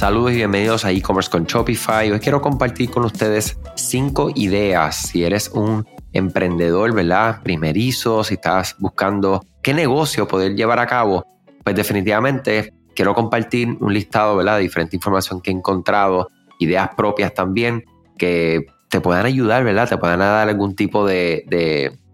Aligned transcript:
Saludos 0.00 0.32
y 0.32 0.36
bienvenidos 0.36 0.86
a 0.86 0.92
e-commerce 0.92 1.30
con 1.30 1.44
Shopify. 1.44 2.10
Hoy 2.10 2.20
quiero 2.20 2.40
compartir 2.40 2.90
con 2.90 3.04
ustedes 3.04 3.58
cinco 3.74 4.30
ideas 4.34 4.96
si 4.96 5.24
eres 5.24 5.50
un 5.50 5.86
emprendedor, 6.14 6.94
¿verdad? 6.94 7.42
Primerizo, 7.42 8.24
si 8.24 8.36
estás 8.36 8.76
buscando 8.78 9.44
qué 9.62 9.74
negocio 9.74 10.26
poder 10.26 10.56
llevar 10.56 10.78
a 10.78 10.86
cabo, 10.86 11.26
pues 11.62 11.76
definitivamente 11.76 12.72
quiero 12.96 13.14
compartir 13.14 13.76
un 13.78 13.92
listado, 13.92 14.36
¿verdad? 14.36 14.56
De 14.56 14.62
diferente 14.62 14.96
información 14.96 15.42
que 15.42 15.50
he 15.50 15.54
encontrado, 15.54 16.30
ideas 16.58 16.88
propias 16.96 17.34
también 17.34 17.84
que 18.16 18.64
te 18.88 19.02
puedan 19.02 19.26
ayudar, 19.26 19.64
¿verdad? 19.64 19.86
Te 19.86 19.98
puedan 19.98 20.20
dar 20.20 20.48
algún 20.48 20.74
tipo 20.74 21.04
de, 21.04 21.44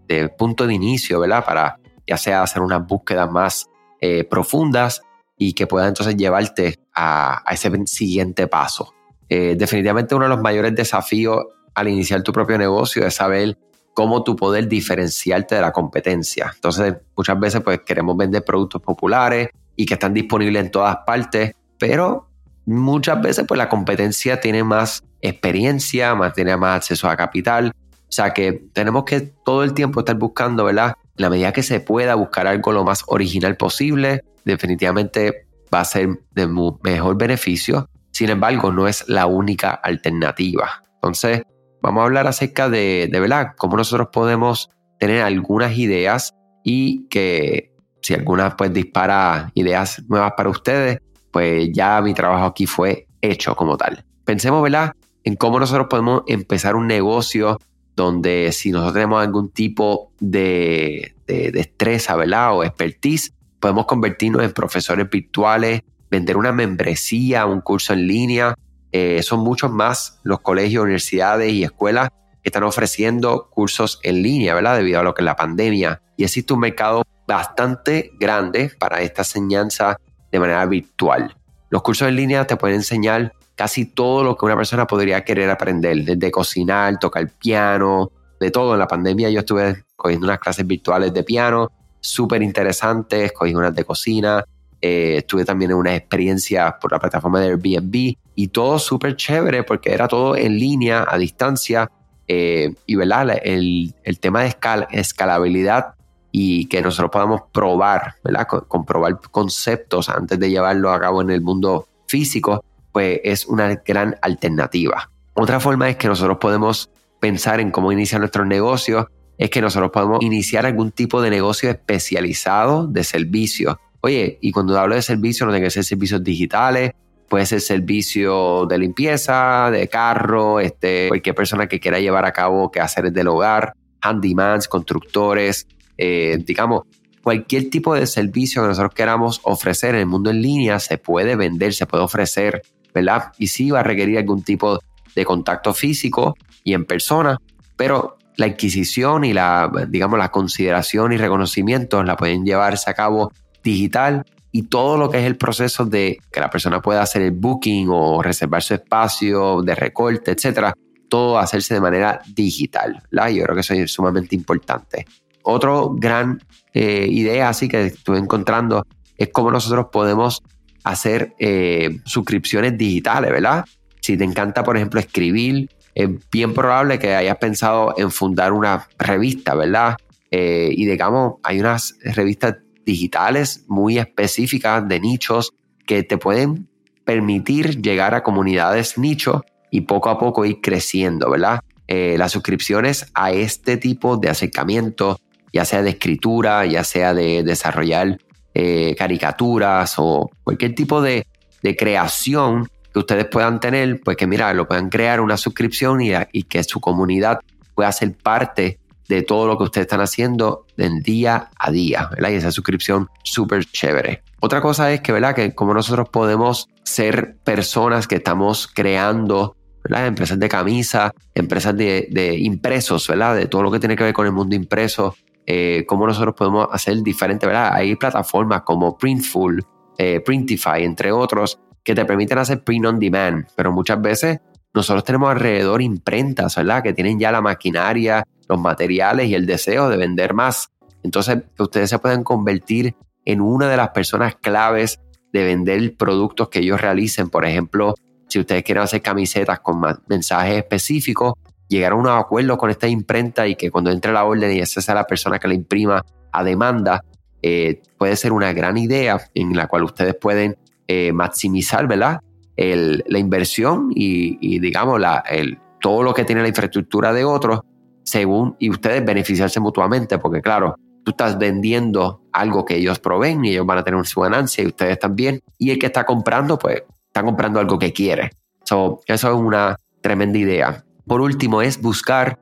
de 0.09 0.29
punto 0.37 0.67
de 0.67 0.73
inicio, 0.73 1.21
¿verdad? 1.21 1.45
Para 1.45 1.79
ya 2.05 2.17
sea 2.17 2.43
hacer 2.43 2.61
unas 2.61 2.85
búsquedas 2.85 3.31
más 3.31 3.69
eh, 4.01 4.25
profundas 4.25 5.03
y 5.37 5.53
que 5.53 5.67
pueda 5.67 5.87
entonces 5.87 6.15
llevarte 6.15 6.79
a, 6.95 7.43
ese 7.51 7.71
siguiente 7.85 8.47
paso. 8.47 8.93
Eh, 9.29 9.55
definitivamente 9.57 10.15
uno 10.15 10.25
de 10.25 10.29
los 10.29 10.41
mayores 10.41 10.73
desafíos 10.73 11.45
al 11.75 11.87
iniciar 11.87 12.23
tu 12.23 12.31
propio 12.31 12.57
negocio 12.57 13.05
es 13.05 13.15
saber 13.15 13.57
cómo 13.93 14.23
tú 14.23 14.35
poder 14.35 14.67
diferenciarte 14.67 15.55
de 15.55 15.61
la 15.61 15.71
competencia. 15.71 16.51
Entonces, 16.53 16.95
muchas 17.15 17.39
veces 17.39 17.61
pues 17.61 17.81
queremos 17.81 18.15
vender 18.15 18.43
productos 18.43 18.81
populares 18.81 19.49
y 19.75 19.85
que 19.85 19.95
están 19.95 20.13
disponibles 20.13 20.65
en 20.65 20.71
todas 20.71 20.97
partes, 21.05 21.53
pero 21.77 22.29
muchas 22.65 23.21
veces 23.21 23.45
pues 23.47 23.57
la 23.57 23.69
competencia 23.69 24.39
tiene 24.39 24.63
más 24.63 25.03
experiencia, 25.21 26.15
más, 26.15 26.33
tiene 26.33 26.55
más 26.57 26.77
acceso 26.77 27.09
a 27.09 27.15
capital. 27.15 27.71
O 27.75 28.11
sea 28.11 28.33
que 28.33 28.53
tenemos 28.73 29.03
que 29.03 29.21
todo 29.21 29.63
el 29.63 29.73
tiempo 29.73 29.99
estar 30.01 30.15
buscando, 30.15 30.63
¿verdad? 30.63 30.93
En 31.17 31.23
la 31.23 31.29
medida 31.29 31.51
que 31.51 31.63
se 31.63 31.79
pueda 31.79 32.15
buscar 32.15 32.47
algo 32.47 32.71
lo 32.71 32.83
más 32.83 33.03
original 33.07 33.57
posible, 33.57 34.23
definitivamente 34.47 35.47
va 35.73 35.81
a 35.81 35.85
ser 35.85 36.19
de 36.31 36.47
mejor 36.83 37.17
beneficio. 37.17 37.89
Sin 38.11 38.29
embargo, 38.29 38.71
no 38.71 38.87
es 38.87 39.07
la 39.07 39.27
única 39.27 39.71
alternativa. 39.71 40.83
Entonces, 40.95 41.43
vamos 41.81 42.01
a 42.01 42.05
hablar 42.05 42.27
acerca 42.27 42.69
de, 42.69 43.09
de 43.11 43.19
¿verdad? 43.19 43.53
cómo 43.57 43.77
nosotros 43.77 44.09
podemos 44.11 44.69
tener 44.99 45.21
algunas 45.21 45.77
ideas 45.77 46.33
y 46.63 47.07
que 47.09 47.73
si 48.01 48.13
alguna 48.13 48.55
pues 48.55 48.73
dispara 48.73 49.51
ideas 49.53 50.03
nuevas 50.07 50.33
para 50.35 50.49
ustedes, 50.49 50.99
pues 51.31 51.69
ya 51.73 52.01
mi 52.01 52.13
trabajo 52.13 52.45
aquí 52.45 52.65
fue 52.65 53.07
hecho 53.21 53.55
como 53.55 53.77
tal. 53.77 54.03
Pensemos, 54.25 54.63
¿verdad? 54.63 54.93
En 55.23 55.35
cómo 55.35 55.59
nosotros 55.59 55.87
podemos 55.89 56.23
empezar 56.27 56.75
un 56.75 56.87
negocio 56.87 57.59
donde 57.95 58.51
si 58.51 58.71
nosotros 58.71 58.93
tenemos 58.93 59.21
algún 59.21 59.49
tipo 59.51 60.11
de, 60.19 61.15
de 61.25 61.51
destreza, 61.51 62.15
¿verdad? 62.15 62.55
O 62.55 62.63
expertise, 62.63 63.33
podemos 63.59 63.85
convertirnos 63.85 64.43
en 64.43 64.51
profesores 64.53 65.09
virtuales, 65.09 65.81
vender 66.09 66.37
una 66.37 66.51
membresía, 66.51 67.45
un 67.45 67.61
curso 67.61 67.93
en 67.93 68.07
línea. 68.07 68.55
Eh, 68.91 69.21
son 69.23 69.41
muchos 69.41 69.71
más 69.71 70.19
los 70.23 70.39
colegios, 70.39 70.83
universidades 70.83 71.51
y 71.51 71.63
escuelas 71.63 72.09
que 72.41 72.49
están 72.49 72.63
ofreciendo 72.63 73.49
cursos 73.49 73.99
en 74.03 74.21
línea, 74.21 74.53
¿verdad? 74.55 74.77
Debido 74.77 74.99
a 74.99 75.03
lo 75.03 75.13
que 75.13 75.21
es 75.21 75.25
la 75.25 75.35
pandemia. 75.35 76.01
Y 76.15 76.23
existe 76.23 76.53
un 76.53 76.61
mercado 76.61 77.03
bastante 77.27 78.11
grande 78.19 78.71
para 78.79 79.01
esta 79.01 79.21
enseñanza 79.21 79.97
de 80.31 80.39
manera 80.39 80.65
virtual. 80.65 81.35
Los 81.69 81.81
cursos 81.81 82.07
en 82.07 82.15
línea 82.15 82.47
te 82.47 82.55
pueden 82.55 82.77
enseñar 82.77 83.33
casi 83.55 83.85
todo 83.85 84.23
lo 84.23 84.37
que 84.37 84.45
una 84.45 84.55
persona 84.55 84.87
podría 84.87 85.25
querer 85.25 85.49
aprender, 85.49 86.05
desde 86.05 86.31
cocinar, 86.31 86.97
tocar 86.99 87.27
piano, 87.29 88.11
de 88.39 88.51
todo. 88.51 88.73
En 88.73 88.79
la 88.79 88.87
pandemia 88.87 89.29
yo 89.29 89.39
estuve 89.39 89.83
cogiendo 89.95 90.27
unas 90.27 90.39
clases 90.39 90.65
virtuales 90.65 91.13
de 91.13 91.23
piano 91.23 91.71
súper 91.99 92.41
interesantes, 92.41 93.31
cogí 93.31 93.53
unas 93.55 93.75
de 93.75 93.83
cocina, 93.83 94.45
eh, 94.81 95.15
estuve 95.17 95.43
también 95.43 95.71
en 95.71 95.77
una 95.77 95.95
experiencia 95.95 96.77
por 96.79 96.91
la 96.91 96.99
plataforma 96.99 97.39
de 97.39 97.47
Airbnb 97.47 98.15
y 98.35 98.47
todo 98.49 98.77
súper 98.77 99.15
chévere 99.15 99.63
porque 99.63 99.91
era 99.91 100.07
todo 100.07 100.35
en 100.35 100.59
línea, 100.59 101.05
a 101.07 101.17
distancia 101.17 101.89
eh, 102.27 102.75
y 102.85 102.95
¿verdad? 102.95 103.39
El, 103.43 103.95
tema 104.19 104.43
de 104.43 104.55
escalabilidad 104.91 105.95
y 106.31 106.67
que 106.67 106.81
nosotros 106.81 107.09
podamos 107.09 107.41
probar, 107.51 108.15
¿verdad? 108.23 108.45
comprobar 108.67 109.19
conceptos 109.31 110.09
antes 110.09 110.37
de 110.39 110.49
llevarlo 110.49 110.91
a 110.91 110.99
cabo 110.99 111.21
en 111.21 111.31
el 111.31 111.41
mundo 111.41 111.87
físico, 112.07 112.63
pues 112.91 113.19
es 113.23 113.45
una 113.47 113.81
gran 113.85 114.15
alternativa. 114.21 115.09
Otra 115.33 115.59
forma 115.59 115.89
es 115.89 115.95
que 115.97 116.07
nosotros 116.07 116.37
podemos 116.37 116.89
pensar 117.19 117.59
en 117.59 117.71
cómo 117.71 117.91
iniciar 117.91 118.19
nuestros 118.19 118.45
negocios 118.45 119.07
es 119.37 119.49
que 119.49 119.61
nosotros 119.61 119.91
podemos 119.91 120.23
iniciar 120.23 120.65
algún 120.65 120.91
tipo 120.91 121.21
de 121.21 121.29
negocio 121.29 121.69
especializado 121.69 122.87
de 122.87 123.03
servicio. 123.03 123.79
Oye, 124.01 124.39
y 124.41 124.51
cuando 124.51 124.77
hablo 124.79 124.95
de 124.95 125.01
servicio 125.01 125.45
no 125.45 125.51
tiene 125.51 125.65
que 125.65 125.71
ser 125.71 125.83
servicios 125.83 126.23
digitales, 126.23 126.91
puede 127.27 127.45
ser 127.45 127.61
servicio 127.61 128.65
de 128.65 128.77
limpieza, 128.77 129.69
de 129.71 129.87
carro, 129.87 130.59
este, 130.59 131.07
cualquier 131.09 131.35
persona 131.35 131.67
que 131.67 131.79
quiera 131.79 131.99
llevar 131.99 132.25
a 132.25 132.31
cabo 132.31 132.71
quehaceres 132.71 133.13
del 133.13 133.27
hogar, 133.27 133.73
handymans, 134.01 134.67
constructores, 134.67 135.67
eh, 135.97 136.37
digamos, 136.45 136.83
cualquier 137.21 137.69
tipo 137.69 137.93
de 137.93 138.07
servicio 138.07 138.61
que 138.61 138.69
nosotros 138.69 138.93
queramos 138.93 139.41
ofrecer 139.43 139.95
en 139.95 140.01
el 140.01 140.05
mundo 140.05 140.29
en 140.29 140.41
línea 140.41 140.79
se 140.79 140.97
puede 140.97 141.35
vender, 141.35 141.73
se 141.73 141.85
puede 141.85 142.03
ofrecer, 142.03 142.61
¿verdad? 142.93 143.33
Y 143.37 143.47
sí 143.47 143.69
va 143.69 143.81
a 143.81 143.83
requerir 143.83 144.17
algún 144.17 144.43
tipo 144.43 144.79
de 145.13 145.25
contacto 145.25 145.73
físico 145.73 146.35
y 146.63 146.73
en 146.73 146.85
persona, 146.85 147.37
pero 147.75 148.17
la 148.37 148.45
adquisición 148.45 149.23
y 149.25 149.33
la, 149.33 149.69
digamos, 149.89 150.17
la 150.17 150.29
consideración 150.29 151.11
y 151.11 151.17
reconocimiento 151.17 152.01
la 152.03 152.15
pueden 152.15 152.45
llevarse 152.45 152.89
a 152.89 152.93
cabo 152.93 153.31
digital 153.63 154.23
y 154.51 154.63
todo 154.63 154.97
lo 154.97 155.09
que 155.09 155.19
es 155.19 155.25
el 155.25 155.37
proceso 155.37 155.85
de 155.85 156.19
que 156.31 156.39
la 156.39 156.49
persona 156.49 156.81
pueda 156.81 157.01
hacer 157.01 157.21
el 157.23 157.31
booking 157.31 157.89
o 157.91 158.21
reservar 158.21 158.63
su 158.63 158.75
espacio 158.75 159.61
de 159.61 159.75
recorte, 159.75 160.31
etcétera, 160.31 160.73
todo 161.09 161.37
hacerse 161.37 161.73
de 161.73 161.81
manera 161.81 162.21
digital. 162.33 163.03
Yo 163.11 163.43
creo 163.43 163.55
que 163.55 163.61
eso 163.61 163.73
es 163.73 163.91
sumamente 163.91 164.35
importante. 164.35 165.05
Otro 165.43 165.95
gran 165.95 166.41
eh, 166.73 167.07
idea 167.09 167.49
así 167.49 167.67
que 167.67 167.85
estuve 167.85 168.17
encontrando 168.17 168.85
es 169.17 169.29
cómo 169.29 169.51
nosotros 169.51 169.87
podemos 169.91 170.43
hacer 170.83 171.33
eh, 171.39 171.99
suscripciones 172.05 172.77
digitales, 172.77 173.31
¿verdad? 173.31 173.65
Si 174.01 174.15
te 174.17 174.23
encanta, 174.23 174.63
por 174.63 174.77
ejemplo, 174.77 174.99
escribir, 174.99 175.69
es 175.97 176.07
bien 176.29 176.53
probable 176.53 176.99
que 176.99 177.15
hayas 177.15 177.37
pensado 177.37 177.95
en 177.97 178.11
fundar 178.11 178.53
una 178.53 178.87
revista, 178.99 179.55
¿verdad? 179.55 179.97
Eh, 180.29 180.69
y 180.71 180.85
digamos, 180.85 181.37
hay 181.41 181.59
unas 181.59 181.95
revistas 182.03 182.57
digitales 182.85 183.63
muy 183.67 183.97
específicas 183.97 184.87
de 184.87 184.99
nichos 184.99 185.53
que 185.87 186.03
te 186.03 186.19
pueden 186.19 186.69
permitir 187.03 187.81
llegar 187.81 188.13
a 188.13 188.21
comunidades 188.21 188.99
nicho 188.99 189.43
y 189.71 189.81
poco 189.81 190.11
a 190.11 190.19
poco 190.19 190.45
ir 190.45 190.61
creciendo, 190.61 191.31
¿verdad? 191.31 191.61
Eh, 191.87 192.15
las 192.19 192.31
suscripciones 192.31 193.07
a 193.15 193.31
este 193.31 193.77
tipo 193.77 194.17
de 194.17 194.29
acercamiento, 194.29 195.19
ya 195.51 195.65
sea 195.65 195.81
de 195.81 195.89
escritura, 195.89 196.63
ya 196.67 196.83
sea 196.83 197.15
de 197.15 197.41
desarrollar 197.41 198.19
eh, 198.53 198.93
caricaturas 198.95 199.95
o 199.97 200.29
cualquier 200.43 200.75
tipo 200.75 201.01
de, 201.01 201.25
de 201.63 201.75
creación, 201.75 202.67
ustedes 202.95 203.25
puedan 203.25 203.59
tener, 203.59 204.01
pues 204.01 204.17
que 204.17 204.27
mira, 204.27 204.53
lo 204.53 204.67
puedan 204.67 204.89
crear 204.89 205.21
una 205.21 205.37
suscripción 205.37 206.01
y, 206.01 206.43
que 206.43 206.63
su 206.63 206.79
comunidad 206.79 207.39
pueda 207.75 207.91
ser 207.91 208.15
parte 208.15 208.79
de 209.07 209.21
todo 209.21 209.47
lo 209.47 209.57
que 209.57 209.63
ustedes 209.63 209.85
están 209.85 210.01
haciendo 210.01 210.65
en 210.77 211.01
día 211.01 211.49
a 211.57 211.71
día, 211.71 212.09
¿verdad? 212.11 212.29
Y 212.31 212.35
esa 212.35 212.51
suscripción 212.51 213.09
súper 213.23 213.65
chévere. 213.65 214.23
Otra 214.39 214.61
cosa 214.61 214.91
es 214.91 215.01
que, 215.01 215.11
¿verdad? 215.11 215.33
Que 215.33 215.55
como 215.55 215.73
nosotros 215.73 216.09
podemos 216.09 216.67
ser 216.83 217.37
personas 217.43 218.07
que 218.07 218.15
estamos 218.15 218.67
creando, 218.67 219.55
¿verdad? 219.83 220.07
Empresas 220.07 220.39
de 220.39 220.49
camisa, 220.49 221.13
empresas 221.33 221.75
de, 221.77 222.35
impresos, 222.39 223.07
¿verdad? 223.07 223.35
De 223.35 223.47
todo 223.47 223.63
lo 223.63 223.71
que 223.71 223.79
tiene 223.79 223.95
que 223.95 224.03
ver 224.03 224.13
con 224.13 224.25
el 224.25 224.33
mundo 224.33 224.55
impreso, 224.55 225.15
eh, 225.45 225.85
cómo 225.87 226.05
nosotros 226.05 226.35
podemos 226.35 226.67
hacer 226.71 227.01
diferente, 227.01 227.47
¿verdad? 227.47 227.71
Hay 227.73 227.95
plataformas 227.95 228.63
como 228.63 228.97
Printful, 228.97 229.65
eh, 229.97 230.19
Printify, 230.19 230.83
entre 230.83 231.11
otros, 231.11 231.59
que 231.87 231.95
te 231.95 232.03
permiten 232.03 232.37
hacer 232.37 232.65
print 232.65 232.85
on 232.85 232.99
demand, 232.99 233.47
pero 233.55 233.71
muchas 233.71 234.01
veces 234.01 234.41
nosotros 234.73 235.05
tenemos 235.05 235.29
alrededor 235.29 235.81
imprentas, 235.81 236.57
¿verdad? 236.57 236.83
Que 236.83 236.91
tienen 236.91 237.17
ya 237.17 237.31
la 237.31 237.39
maquinaria, 237.39 238.25
los 238.49 238.59
materiales 238.59 239.29
y 239.29 239.35
el 239.35 239.45
deseo 239.45 239.87
de 239.87 239.95
vender 239.95 240.33
más. 240.33 240.69
Entonces, 241.01 241.43
ustedes 241.57 241.89
se 241.89 241.97
pueden 241.99 242.25
convertir 242.25 242.93
en 243.23 243.39
una 243.39 243.69
de 243.69 243.77
las 243.77 243.91
personas 243.91 244.35
claves 244.35 244.99
de 245.31 245.45
vender 245.45 245.95
productos 245.95 246.49
que 246.49 246.59
ellos 246.59 246.81
realicen. 246.81 247.29
Por 247.29 247.45
ejemplo, 247.45 247.95
si 248.27 248.41
ustedes 248.41 248.63
quieren 248.63 248.83
hacer 248.83 249.01
camisetas 249.01 249.61
con 249.61 249.81
mensajes 250.09 250.57
específicos, 250.57 251.35
llegar 251.69 251.93
a 251.93 251.95
un 251.95 252.09
acuerdo 252.09 252.57
con 252.57 252.69
esta 252.69 252.89
imprenta 252.89 253.47
y 253.47 253.55
que 253.55 253.71
cuando 253.71 253.91
entre 253.91 254.11
la 254.11 254.25
orden 254.25 254.51
y 254.51 254.59
esa 254.59 254.81
sea 254.81 254.93
la 254.93 255.07
persona 255.07 255.39
que 255.39 255.47
la 255.47 255.53
imprima 255.53 256.03
a 256.33 256.43
demanda, 256.43 257.01
eh, 257.41 257.81
puede 257.97 258.17
ser 258.17 258.33
una 258.33 258.51
gran 258.51 258.77
idea 258.77 259.21
en 259.33 259.55
la 259.55 259.67
cual 259.67 259.83
ustedes 259.83 260.15
pueden 260.15 260.57
eh, 260.87 261.11
maximizar, 261.13 261.87
¿verdad? 261.87 262.19
la 262.59 263.19
inversión 263.19 263.91
y, 263.93 264.57
digamos, 264.59 264.99
la, 264.99 265.23
el, 265.29 265.59
todo 265.79 266.01
lo 266.01 266.11
que 266.13 266.25
tiene 266.25 266.41
la 266.41 266.47
infraestructura 266.47 267.13
de 267.13 267.23
otros, 267.23 267.61
según, 268.03 268.55
y 268.57 268.71
ustedes 268.71 269.05
beneficiarse 269.05 269.59
mutuamente, 269.59 270.17
porque 270.17 270.41
claro, 270.41 270.75
tú 271.03 271.11
estás 271.11 271.37
vendiendo 271.37 272.23
algo 272.31 272.65
que 272.65 272.77
ellos 272.77 272.99
proveen 272.99 273.45
y 273.45 273.51
ellos 273.51 273.65
van 273.65 273.77
a 273.77 273.83
tener 273.83 274.03
su 274.07 274.21
ganancia 274.21 274.63
y 274.63 274.67
ustedes 274.67 274.97
también, 274.97 275.39
y 275.57 275.69
el 275.69 275.77
que 275.77 275.85
está 275.85 276.03
comprando, 276.03 276.57
pues 276.57 276.83
está 277.05 277.23
comprando 277.23 277.59
algo 277.59 277.77
que 277.77 277.93
quiere. 277.93 278.31
eso 278.63 279.01
es 279.07 279.23
una 279.23 279.79
tremenda 280.01 280.37
idea. 280.37 280.83
Por 281.05 281.21
último, 281.21 281.61
es 281.61 281.81
buscar 281.81 282.39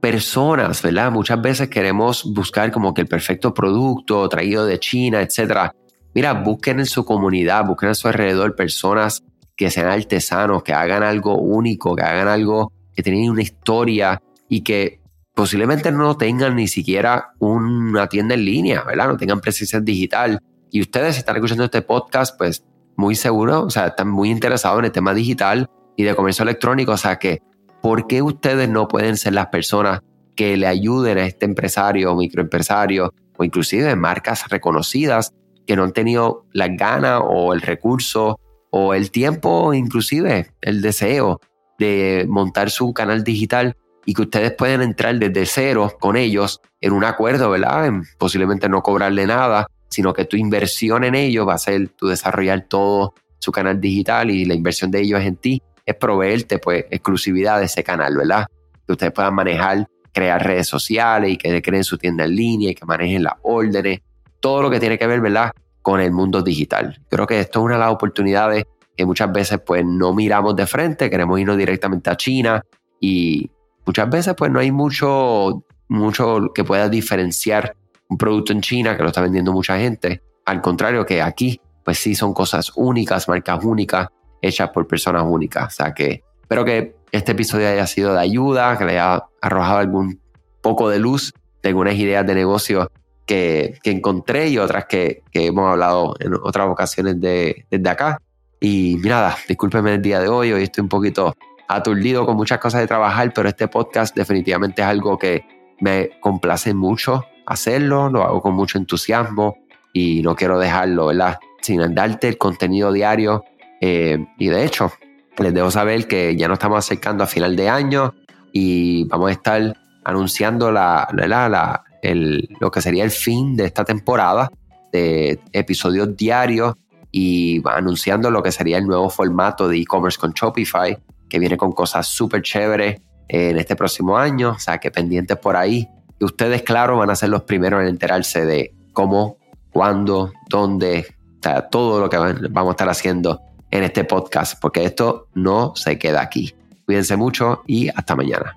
personas, 0.00 0.82
¿verdad? 0.82 1.10
Muchas 1.10 1.40
veces 1.42 1.68
queremos 1.68 2.22
buscar 2.32 2.70
como 2.70 2.94
que 2.94 3.00
el 3.00 3.08
perfecto 3.08 3.52
producto 3.52 4.28
traído 4.28 4.64
de 4.64 4.78
China, 4.78 5.20
etc. 5.20 5.72
Mira, 6.16 6.32
busquen 6.32 6.78
en 6.78 6.86
su 6.86 7.04
comunidad, 7.04 7.66
busquen 7.66 7.90
a 7.90 7.94
su 7.94 8.08
alrededor 8.08 8.56
personas 8.56 9.22
que 9.54 9.70
sean 9.70 9.88
artesanos, 9.88 10.62
que 10.62 10.72
hagan 10.72 11.02
algo 11.02 11.36
único, 11.36 11.94
que 11.94 12.04
hagan 12.04 12.26
algo 12.26 12.72
que 12.94 13.02
tienen 13.02 13.28
una 13.28 13.42
historia 13.42 14.22
y 14.48 14.62
que 14.62 15.02
posiblemente 15.34 15.92
no 15.92 16.16
tengan 16.16 16.56
ni 16.56 16.68
siquiera 16.68 17.34
una 17.38 18.06
tienda 18.06 18.34
en 18.34 18.46
línea, 18.46 18.82
¿verdad? 18.82 19.08
No 19.08 19.18
tengan 19.18 19.42
presencia 19.42 19.78
digital. 19.78 20.40
Y 20.70 20.80
ustedes 20.80 21.18
están 21.18 21.36
escuchando 21.36 21.64
este 21.64 21.82
podcast, 21.82 22.38
pues 22.38 22.64
muy 22.96 23.14
seguro, 23.14 23.64
o 23.64 23.70
sea, 23.70 23.88
están 23.88 24.08
muy 24.08 24.30
interesados 24.30 24.78
en 24.78 24.86
el 24.86 24.92
tema 24.92 25.12
digital 25.12 25.68
y 25.96 26.04
de 26.04 26.14
comercio 26.14 26.44
electrónico, 26.44 26.92
o 26.92 26.96
sea 26.96 27.18
que, 27.18 27.42
¿por 27.82 28.06
qué 28.06 28.22
ustedes 28.22 28.70
no 28.70 28.88
pueden 28.88 29.18
ser 29.18 29.34
las 29.34 29.48
personas 29.48 30.00
que 30.34 30.56
le 30.56 30.66
ayuden 30.66 31.18
a 31.18 31.26
este 31.26 31.44
empresario 31.44 32.10
o 32.10 32.16
microempresario 32.16 33.12
o 33.36 33.44
inclusive 33.44 33.94
marcas 33.96 34.48
reconocidas 34.48 35.34
que 35.66 35.76
no 35.76 35.84
han 35.84 35.92
tenido 35.92 36.46
la 36.52 36.68
gana 36.68 37.20
o 37.20 37.52
el 37.52 37.60
recurso 37.60 38.38
o 38.70 38.94
el 38.94 39.10
tiempo, 39.10 39.74
inclusive 39.74 40.52
el 40.60 40.82
deseo 40.82 41.40
de 41.78 42.24
montar 42.28 42.70
su 42.70 42.92
canal 42.92 43.24
digital 43.24 43.76
y 44.04 44.14
que 44.14 44.22
ustedes 44.22 44.52
pueden 44.52 44.82
entrar 44.82 45.18
desde 45.18 45.46
cero 45.46 45.92
con 46.00 46.16
ellos 46.16 46.60
en 46.80 46.92
un 46.92 47.04
acuerdo, 47.04 47.50
¿verdad? 47.50 47.90
posiblemente 48.18 48.68
no 48.68 48.82
cobrarle 48.82 49.26
nada, 49.26 49.66
sino 49.88 50.12
que 50.12 50.24
tu 50.24 50.36
inversión 50.36 51.04
en 51.04 51.14
ellos 51.14 51.46
va 51.46 51.54
a 51.54 51.58
ser 51.58 51.88
tu 51.88 52.06
desarrollar 52.06 52.62
todo 52.68 53.14
su 53.38 53.52
canal 53.52 53.80
digital 53.80 54.30
y 54.30 54.44
la 54.44 54.54
inversión 54.54 54.90
de 54.90 55.00
ellos 55.00 55.20
en 55.22 55.36
ti 55.36 55.62
es 55.84 55.94
proveerte 55.94 56.58
pues 56.58 56.84
exclusividad 56.90 57.58
de 57.58 57.66
ese 57.66 57.84
canal, 57.84 58.16
¿verdad? 58.16 58.46
Que 58.86 58.92
ustedes 58.92 59.12
puedan 59.12 59.34
manejar, 59.34 59.88
crear 60.12 60.44
redes 60.44 60.66
sociales 60.66 61.32
y 61.32 61.36
que 61.36 61.62
creen 61.62 61.84
su 61.84 61.98
tienda 61.98 62.24
en 62.24 62.34
línea 62.34 62.70
y 62.70 62.74
que 62.74 62.84
manejen 62.84 63.22
las 63.22 63.34
órdenes, 63.42 64.00
todo 64.46 64.62
lo 64.62 64.70
que 64.70 64.78
tiene 64.78 64.96
que 64.96 65.08
ver, 65.08 65.20
¿verdad? 65.20 65.50
Con 65.82 66.00
el 66.00 66.12
mundo 66.12 66.40
digital. 66.40 67.02
Creo 67.10 67.26
que 67.26 67.40
esto 67.40 67.58
es 67.58 67.64
una 67.64 67.74
de 67.74 67.80
las 67.80 67.90
oportunidades 67.90 68.64
que 68.96 69.04
muchas 69.04 69.32
veces 69.32 69.58
pues 69.66 69.84
no 69.84 70.14
miramos 70.14 70.54
de 70.54 70.68
frente, 70.68 71.10
queremos 71.10 71.40
irnos 71.40 71.56
directamente 71.56 72.10
a 72.10 72.16
China 72.16 72.62
y 73.00 73.50
muchas 73.84 74.08
veces 74.08 74.34
pues 74.38 74.52
no 74.52 74.60
hay 74.60 74.70
mucho, 74.70 75.64
mucho 75.88 76.52
que 76.54 76.62
pueda 76.62 76.88
diferenciar 76.88 77.74
un 78.08 78.16
producto 78.16 78.52
en 78.52 78.60
China 78.60 78.96
que 78.96 79.02
lo 79.02 79.08
está 79.08 79.20
vendiendo 79.20 79.52
mucha 79.52 79.76
gente. 79.78 80.22
Al 80.44 80.60
contrario 80.60 81.04
que 81.04 81.20
aquí 81.20 81.60
pues 81.84 81.98
sí 81.98 82.14
son 82.14 82.32
cosas 82.32 82.70
únicas, 82.76 83.28
marcas 83.28 83.64
únicas, 83.64 84.06
hechas 84.40 84.70
por 84.70 84.86
personas 84.86 85.24
únicas. 85.26 85.74
O 85.74 85.76
sea 85.76 85.92
que 85.92 86.22
espero 86.40 86.64
que 86.64 86.94
este 87.10 87.32
episodio 87.32 87.66
haya 87.66 87.88
sido 87.88 88.14
de 88.14 88.20
ayuda, 88.20 88.78
que 88.78 88.84
le 88.84 88.92
haya 88.92 89.24
arrojado 89.42 89.78
algún 89.78 90.20
poco 90.62 90.88
de 90.88 91.00
luz 91.00 91.34
de 91.64 91.70
algunas 91.70 91.96
ideas 91.96 92.24
de 92.24 92.36
negocio 92.36 92.88
que, 93.26 93.78
que 93.82 93.90
encontré 93.90 94.48
y 94.48 94.58
otras 94.58 94.86
que, 94.86 95.22
que, 95.30 95.46
hemos 95.46 95.70
hablado 95.70 96.14
en 96.20 96.34
otras 96.34 96.68
ocasiones 96.68 97.20
de, 97.20 97.66
desde 97.70 97.88
acá. 97.88 98.18
Y 98.60 98.96
nada, 99.02 99.36
discúlpeme 99.48 99.94
el 99.94 100.02
día 100.02 100.20
de 100.20 100.28
hoy, 100.28 100.52
hoy 100.52 100.62
estoy 100.62 100.82
un 100.82 100.88
poquito 100.88 101.34
aturdido 101.68 102.24
con 102.24 102.36
muchas 102.36 102.58
cosas 102.58 102.80
de 102.80 102.86
trabajar, 102.86 103.32
pero 103.34 103.48
este 103.48 103.68
podcast 103.68 104.14
definitivamente 104.14 104.82
es 104.82 104.88
algo 104.88 105.18
que 105.18 105.44
me 105.80 106.10
complace 106.20 106.72
mucho 106.72 107.24
hacerlo, 107.46 108.08
lo 108.10 108.22
hago 108.22 108.40
con 108.40 108.54
mucho 108.54 108.78
entusiasmo 108.78 109.56
y 109.92 110.22
no 110.22 110.34
quiero 110.34 110.58
dejarlo, 110.58 111.06
¿verdad? 111.06 111.38
Sin 111.60 111.94
darte 111.94 112.28
el 112.28 112.38
contenido 112.38 112.92
diario. 112.92 113.44
Eh, 113.80 114.24
y 114.38 114.48
de 114.48 114.64
hecho, 114.64 114.92
les 115.38 115.54
debo 115.54 115.70
saber 115.70 116.06
que 116.06 116.36
ya 116.36 116.48
nos 116.48 116.56
estamos 116.56 116.78
acercando 116.78 117.24
a 117.24 117.26
final 117.26 117.56
de 117.56 117.68
año 117.68 118.14
y 118.52 119.04
vamos 119.04 119.28
a 119.28 119.32
estar 119.32 119.76
anunciando 120.04 120.70
la, 120.70 121.08
la, 121.12 121.84
lo 122.14 122.70
que 122.70 122.80
sería 122.80 123.04
el 123.04 123.10
fin 123.10 123.56
de 123.56 123.64
esta 123.64 123.84
temporada 123.84 124.50
de 124.92 125.40
episodios 125.52 126.16
diarios 126.16 126.74
y 127.10 127.62
anunciando 127.64 128.30
lo 128.30 128.42
que 128.42 128.52
sería 128.52 128.78
el 128.78 128.86
nuevo 128.86 129.08
formato 129.10 129.68
de 129.68 129.78
e-commerce 129.78 130.18
con 130.18 130.32
Shopify 130.32 130.98
que 131.28 131.38
viene 131.38 131.56
con 131.56 131.72
cosas 131.72 132.06
súper 132.06 132.42
chéveres 132.42 133.00
en 133.28 133.58
este 133.58 133.74
próximo 133.76 134.16
año, 134.16 134.50
o 134.50 134.58
sea 134.58 134.78
que 134.78 134.90
pendientes 134.90 135.36
por 135.38 135.56
ahí. 135.56 135.88
Y 136.18 136.24
ustedes, 136.24 136.62
claro, 136.62 136.96
van 136.96 137.10
a 137.10 137.16
ser 137.16 137.28
los 137.28 137.42
primeros 137.42 137.82
en 137.82 137.88
enterarse 137.88 138.44
de 138.44 138.74
cómo, 138.92 139.38
cuándo, 139.70 140.32
dónde, 140.48 141.06
o 141.44 141.62
todo 141.70 142.00
lo 142.00 142.08
que 142.08 142.16
vamos 142.16 142.70
a 142.70 142.72
estar 142.72 142.88
haciendo 142.88 143.40
en 143.70 143.82
este 143.82 144.04
podcast, 144.04 144.60
porque 144.60 144.84
esto 144.84 145.28
no 145.34 145.74
se 145.74 145.98
queda 145.98 146.22
aquí. 146.22 146.54
Cuídense 146.86 147.16
mucho 147.16 147.62
y 147.66 147.88
hasta 147.88 148.14
mañana. 148.14 148.56